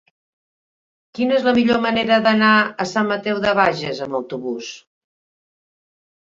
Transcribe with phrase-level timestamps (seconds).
[1.17, 4.73] Quina és la millor manera d'anar a Sant Mateu de Bages amb autobús?